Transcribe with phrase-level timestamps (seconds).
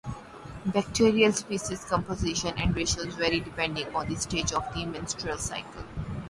[0.65, 5.83] Bacterial species composition and ratios vary depending on the stage of the menstrual cycle.